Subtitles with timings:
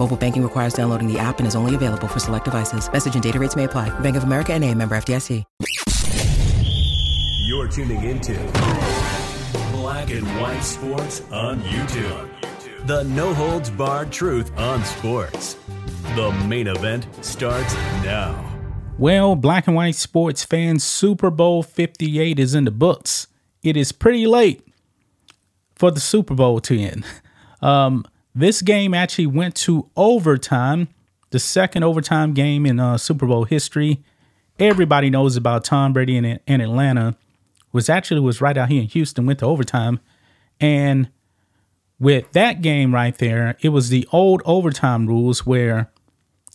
[0.00, 2.90] Mobile banking requires downloading the app and is only available for select devices.
[2.90, 3.90] Message and data rates may apply.
[4.00, 5.44] Bank of America and a member FDIC.
[7.46, 8.32] You're tuning into
[9.72, 12.30] Black and White Sports on YouTube.
[12.86, 15.58] The no holds barred truth on sports.
[16.14, 18.42] The main event starts now.
[18.96, 23.26] Well, black and white sports fans, Super Bowl 58 is in the books.
[23.62, 24.66] It is pretty late
[25.74, 27.04] for the Super Bowl to end.
[27.62, 30.88] Um, this game actually went to overtime,
[31.30, 34.02] the second overtime game in uh, Super Bowl history.
[34.58, 37.16] Everybody knows about Tom Brady in, in Atlanta.
[37.72, 40.00] Was actually was right out here in Houston, went to overtime,
[40.60, 41.08] and
[42.00, 45.92] with that game right there, it was the old overtime rules where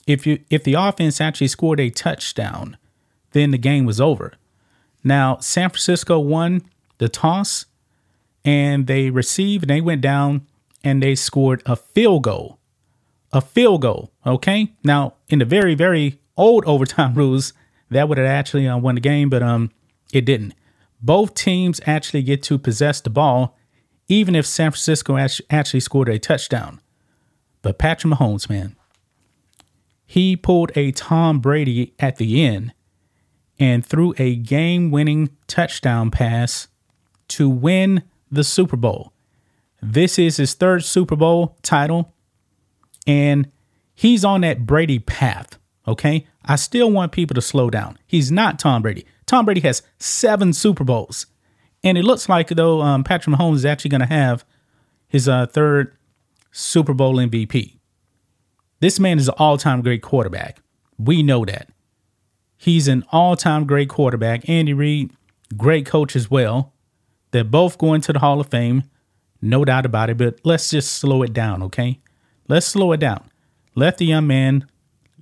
[0.05, 2.77] if you if the offense actually scored a touchdown,
[3.31, 4.33] then the game was over.
[5.03, 6.63] Now San Francisco won
[6.97, 7.65] the toss,
[8.43, 10.45] and they received and they went down
[10.85, 12.59] and they scored a field goal,
[13.33, 14.11] a field goal.
[14.25, 17.51] Okay, now in the very very old overtime rules,
[17.89, 19.71] that would have actually uh, won the game, but um,
[20.13, 20.53] it didn't.
[21.01, 23.57] Both teams actually get to possess the ball,
[24.07, 25.17] even if San Francisco
[25.49, 26.79] actually scored a touchdown.
[27.61, 28.75] But Patrick Mahomes, man,
[30.05, 32.73] he pulled a Tom Brady at the end
[33.59, 36.67] and threw a game winning touchdown pass
[37.29, 39.13] to win the Super Bowl.
[39.91, 42.13] This is his third Super Bowl title,
[43.05, 43.51] and
[43.93, 45.59] he's on that Brady path.
[45.87, 46.25] Okay.
[46.43, 47.97] I still want people to slow down.
[48.05, 49.05] He's not Tom Brady.
[49.25, 51.27] Tom Brady has seven Super Bowls.
[51.83, 54.45] And it looks like, though, um, Patrick Mahomes is actually going to have
[55.07, 55.95] his uh, third
[56.51, 57.77] Super Bowl MVP.
[58.79, 60.59] This man is an all time great quarterback.
[60.97, 61.69] We know that.
[62.57, 64.47] He's an all time great quarterback.
[64.49, 65.11] Andy Reid,
[65.55, 66.73] great coach as well.
[67.31, 68.83] They're both going to the Hall of Fame,
[69.45, 70.17] no doubt about it.
[70.17, 71.99] But let's just slow it down, okay?
[72.47, 73.29] Let's slow it down.
[73.75, 74.67] Let the young man,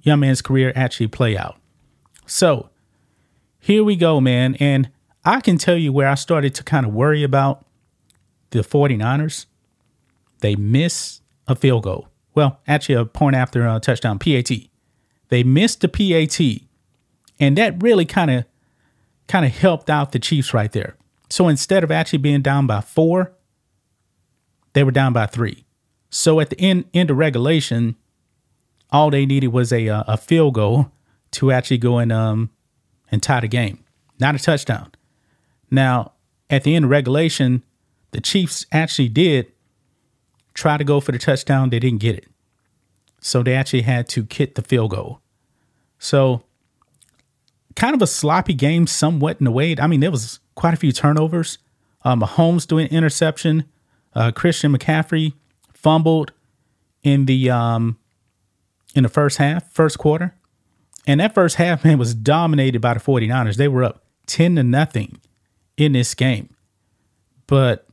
[0.01, 1.57] young man's career actually play out.
[2.25, 2.69] So
[3.59, 4.55] here we go, man.
[4.55, 4.89] And
[5.25, 7.65] I can tell you where I started to kind of worry about
[8.51, 9.45] the 49ers.
[10.39, 12.09] They missed a field goal.
[12.35, 14.49] Well, actually, a point after uh, a touchdown, PAT.
[15.29, 16.39] They missed the PAT,
[17.39, 18.45] and that really kind of
[19.27, 20.97] kind of helped out the Chiefs right there.
[21.29, 23.33] So instead of actually being down by four,
[24.73, 25.65] they were down by three.
[26.09, 27.95] So at the end end of regulation,
[28.91, 30.91] all they needed was a uh, a field goal
[31.31, 32.49] to actually go and um
[33.11, 33.83] and tie the game,
[34.19, 34.91] not a touchdown.
[35.71, 36.13] Now
[36.49, 37.63] at the end of regulation,
[38.11, 39.51] the Chiefs actually did
[40.53, 41.69] try to go for the touchdown.
[41.69, 42.27] They didn't get it,
[43.19, 45.19] so they actually had to kick the field goal.
[45.97, 46.43] So
[47.75, 49.75] kind of a sloppy game, somewhat in a way.
[49.79, 51.57] I mean, there was quite a few turnovers.
[52.03, 53.65] Uh, Mahomes doing interception.
[54.15, 55.33] Uh, Christian McCaffrey
[55.73, 56.31] fumbled
[57.03, 57.97] in the um,
[58.95, 60.35] in the first half, first quarter.
[61.05, 63.57] And that first half, man, was dominated by the 49ers.
[63.57, 65.19] They were up 10 to nothing
[65.75, 66.55] in this game.
[67.47, 67.87] But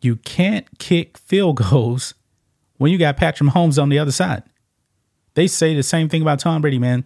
[0.00, 2.14] you can't kick field goals
[2.76, 4.44] when you got Patrick Mahomes on the other side.
[5.34, 7.04] They say the same thing about Tom Brady, man.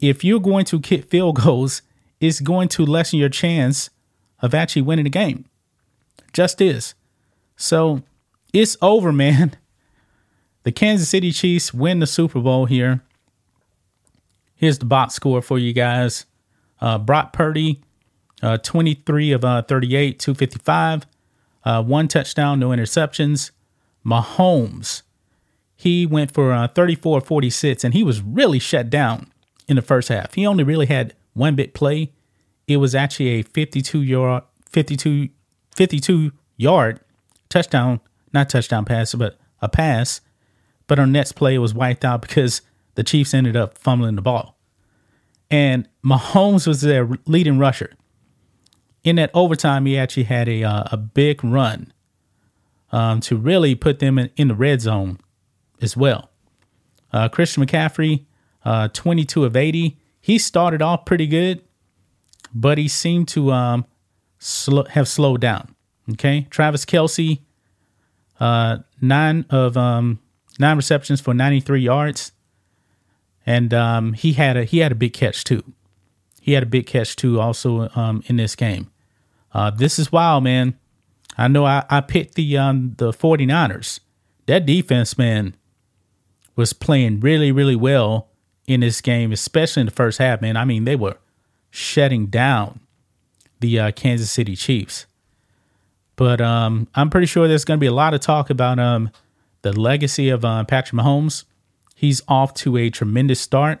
[0.00, 1.82] If you're going to kick field goals,
[2.20, 3.90] it's going to lessen your chance
[4.40, 5.44] of actually winning the game.
[6.32, 6.94] Just is.
[7.62, 8.02] So
[8.52, 9.56] it's over, man.
[10.64, 13.02] The Kansas City Chiefs win the Super Bowl here.
[14.56, 16.26] Here's the box score for you guys.
[16.80, 17.80] Uh, Brock Purdy,
[18.42, 21.06] uh, 23 of uh, 38, 255,
[21.64, 23.52] uh, one touchdown, no interceptions.
[24.04, 25.02] Mahomes,
[25.76, 29.30] he went for uh, 34 46, and he was really shut down
[29.68, 30.34] in the first half.
[30.34, 32.10] He only really had one big play.
[32.66, 35.28] It was actually a 52 yard, 52,
[35.76, 37.00] 52 yard
[37.52, 38.00] touchdown,
[38.32, 40.20] not touchdown pass, but a pass.
[40.86, 42.60] But our next play, was wiped out because
[42.94, 44.58] the Chiefs ended up fumbling the ball.
[45.50, 47.92] And Mahomes was their leading rusher.
[49.04, 51.92] in that overtime, he actually had a uh, a big run
[52.90, 55.18] um, to really put them in, in, the red zone
[55.80, 56.30] as well.
[57.12, 58.26] Uh, Christian McCaffrey,
[58.64, 59.98] uh, 22 of 80.
[60.20, 61.62] He started off pretty good,
[62.54, 63.86] but he seemed to um,
[64.38, 65.71] sl- have slowed down.
[66.10, 67.40] Okay, Travis Kelce,
[68.40, 70.18] uh, nine of um,
[70.58, 72.32] nine receptions for 93 yards,
[73.46, 75.62] and um, he had a he had a big catch too.
[76.40, 78.90] He had a big catch too, also um, in this game.
[79.52, 80.76] Uh, this is wild, man.
[81.38, 84.00] I know I, I picked the um, the 49ers.
[84.46, 85.54] That defense, man,
[86.56, 88.28] was playing really, really well
[88.66, 90.56] in this game, especially in the first half, man.
[90.56, 91.18] I mean, they were
[91.70, 92.80] shutting down
[93.60, 95.06] the uh, Kansas City Chiefs.
[96.16, 99.10] But um, I'm pretty sure there's going to be a lot of talk about um,
[99.62, 101.44] the legacy of uh, Patrick Mahomes.
[101.94, 103.80] He's off to a tremendous start.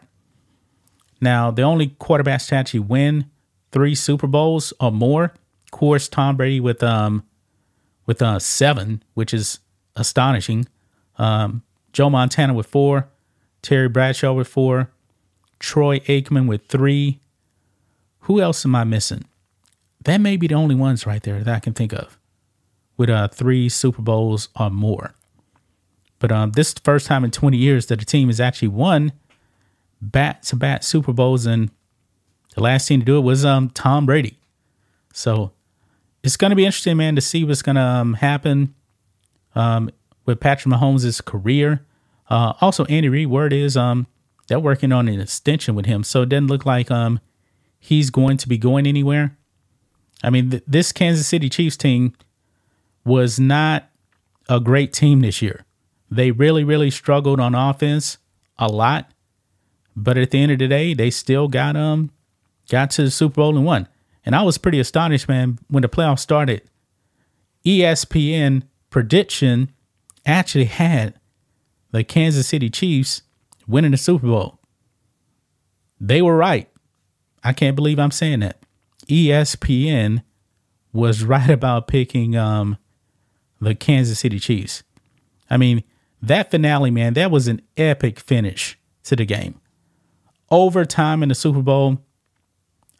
[1.20, 3.26] Now, the only quarterbacks to actually win
[3.70, 7.24] three Super Bowls or more, of course, Tom Brady with um
[8.06, 9.60] with uh seven, which is
[9.96, 10.66] astonishing.
[11.18, 11.62] Um,
[11.92, 13.08] Joe Montana with four,
[13.60, 14.90] Terry Bradshaw with four,
[15.58, 17.20] Troy Aikman with three.
[18.20, 19.24] Who else am I missing?
[20.04, 22.18] That may be the only ones right there that I can think of
[22.96, 25.14] with uh, three Super Bowls or more.
[26.18, 28.68] But um, this is the first time in 20 years that a team has actually
[28.68, 29.12] won
[30.00, 31.70] bat to bat Super Bowls, and
[32.54, 34.38] the last team to do it was um, Tom Brady.
[35.12, 35.52] So
[36.22, 38.74] it's going to be interesting, man, to see what's going to um, happen
[39.54, 39.90] um,
[40.26, 41.84] with Patrick Mahomes' career.
[42.28, 44.06] Uh, also, Andy Reid, word is um,
[44.48, 47.20] they're working on an extension with him, so it doesn't look like um,
[47.78, 49.36] he's going to be going anywhere.
[50.22, 52.14] I mean, th- this Kansas City Chiefs team
[53.04, 53.88] was not
[54.48, 55.64] a great team this year.
[56.10, 58.18] They really, really struggled on offense
[58.58, 59.10] a lot,
[59.96, 62.10] but at the end of the day, they still got um
[62.70, 63.88] got to the Super Bowl and won.
[64.24, 66.62] And I was pretty astonished, man, when the playoffs started.
[67.64, 69.72] ESPN prediction
[70.24, 71.14] actually had
[71.90, 73.22] the Kansas City Chiefs
[73.66, 74.58] winning the Super Bowl.
[76.00, 76.68] They were right.
[77.44, 78.58] I can't believe I'm saying that.
[79.08, 80.22] ESPN
[80.92, 82.76] was right about picking um,
[83.62, 84.82] the Kansas City Chiefs.
[85.48, 85.82] I mean,
[86.20, 89.60] that finale, man, that was an epic finish to the game.
[90.50, 91.98] Overtime in the Super Bowl.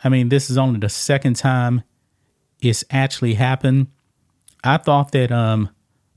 [0.03, 1.83] I mean, this is only the second time
[2.61, 3.89] it's actually happened.
[4.65, 5.71] I thought that um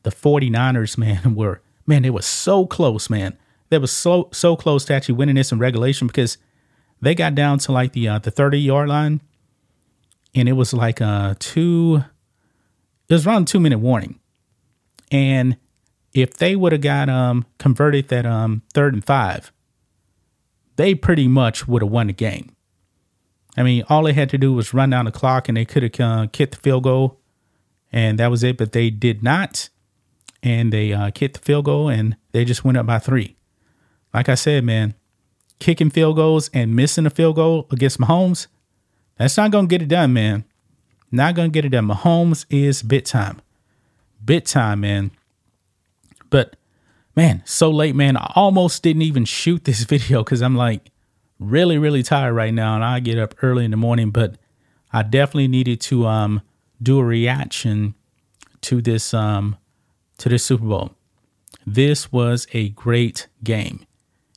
[0.03, 3.37] the 49ers, man, were man, they were so close, man.
[3.69, 6.37] They were so so close to actually winning this in regulation because
[7.01, 9.21] they got down to like the uh, the 30 yard line
[10.33, 12.03] and it was like a two
[13.07, 14.19] it was around two minute warning
[15.11, 15.57] and
[16.13, 19.51] if they would have got um converted that um third and five
[20.75, 22.55] they pretty much would have won the game
[23.57, 25.83] i mean all they had to do was run down the clock and they could
[25.83, 27.19] have uh, kicked the field goal
[27.91, 29.69] and that was it but they did not
[30.43, 33.35] and they uh, kicked the field goal and they just went up by three
[34.13, 34.93] like i said man
[35.59, 38.47] kicking field goals and missing a field goal against mahomes
[39.17, 40.43] that's not going to get it done, man.
[41.11, 41.87] Not going to get it done.
[41.87, 43.41] Mahomes is bit time.
[44.25, 45.11] Bit time, man.
[46.29, 46.55] But
[47.15, 48.17] man, so late, man.
[48.17, 50.89] I almost didn't even shoot this video because I'm like
[51.39, 52.75] really, really tired right now.
[52.75, 54.35] And I get up early in the morning, but
[54.91, 56.41] I definitely needed to um
[56.81, 57.95] do a reaction
[58.61, 59.57] to this um
[60.17, 60.91] to this Super Bowl.
[61.65, 63.85] This was a great game.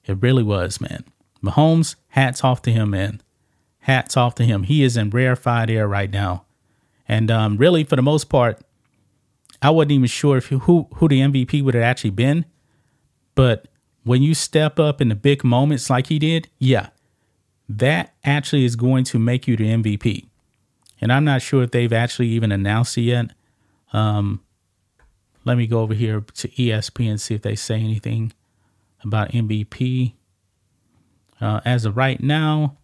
[0.07, 1.05] It really was, man.
[1.43, 3.21] Mahomes, hats off to him, man
[3.89, 4.65] hats off to him.
[4.65, 6.45] He is in rarefied air right now.
[7.09, 8.61] And um, really, for the most part,
[9.61, 12.45] I wasn't even sure if who who the MVP would have actually been.
[13.35, 13.69] But
[14.05, 16.89] when you step up in the big moments like he did, yeah,
[17.69, 20.27] that actually is going to make you the MVP.
[21.01, 23.31] And I'm not sure if they've actually even announced it yet.
[23.93, 24.43] Um,
[25.45, 28.33] let me go over here to ESPN and see if they say anything
[29.03, 30.15] about MVP.
[31.41, 32.77] Uh, as of right now,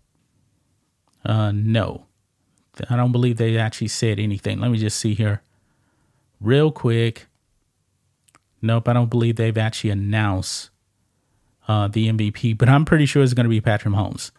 [1.25, 2.07] uh, no,
[2.89, 4.61] I don't believe they actually said anything.
[4.61, 5.43] Let me just see here,
[6.45, 7.27] real quick.
[8.63, 10.71] Nope, I don't believe they've actually announced
[11.69, 14.31] uh, the MVP, but I'm pretty sure it's going to be Patrick Mahomes,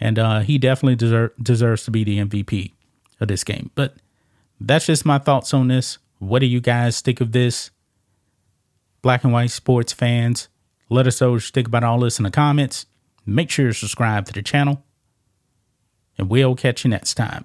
[0.00, 2.72] and uh, he definitely deserve, deserves to be the MVP
[3.20, 3.70] of this game.
[3.74, 3.94] But
[4.60, 5.98] that's just my thoughts on this.
[6.18, 7.70] What do you guys think of this?
[9.02, 10.48] Black and white sports fans,
[10.88, 12.86] let us know what you think about all this in the comments.
[13.24, 14.82] Make sure you subscribe to the channel
[16.16, 17.44] and we'll catch you next time.